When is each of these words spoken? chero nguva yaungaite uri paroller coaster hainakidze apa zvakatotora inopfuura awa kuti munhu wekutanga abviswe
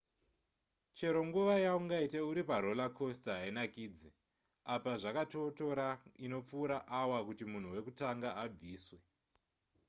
chero 0.97 1.19
nguva 1.27 1.55
yaungaite 1.65 2.19
uri 2.29 2.41
paroller 2.49 2.91
coaster 2.97 3.35
hainakidze 3.41 4.09
apa 4.75 4.91
zvakatotora 5.01 5.87
inopfuura 6.25 6.77
awa 7.01 7.17
kuti 7.27 7.43
munhu 7.51 7.69
wekutanga 7.75 8.29
abviswe 8.43 8.97